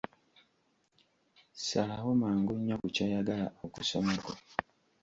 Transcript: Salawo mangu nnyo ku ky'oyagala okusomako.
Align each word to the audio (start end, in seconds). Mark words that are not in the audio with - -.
Salawo 1.65 2.11
mangu 2.21 2.53
nnyo 2.59 2.75
ku 2.81 2.87
ky'oyagala 2.95 3.45
okusomako. 3.65 4.31